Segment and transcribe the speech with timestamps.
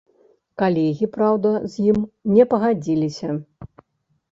[0.61, 1.99] Калегі, праўда, з ім
[2.35, 3.39] не пагадзіліся.